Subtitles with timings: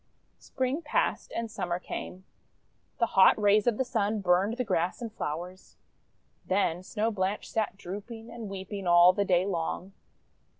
[0.39, 2.23] Spring passed, and Summer came.
[2.97, 5.77] The hot rays of the Sun burned the grass and flowers.
[6.43, 9.93] Then Snow Blanche sat drooping and weeping all the day long.